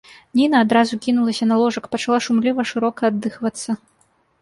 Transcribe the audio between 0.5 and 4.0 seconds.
адразу кінулася на ложак, пачала шумліва, шырока аддыхвацца.